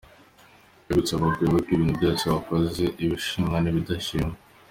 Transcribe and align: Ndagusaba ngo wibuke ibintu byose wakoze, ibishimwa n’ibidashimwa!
Ndagusaba 0.83 1.23
ngo 1.27 1.37
wibuke 1.43 1.69
ibintu 1.73 1.93
byose 1.99 2.23
wakoze, 2.33 2.83
ibishimwa 3.03 3.57
n’ibidashimwa! 3.59 4.35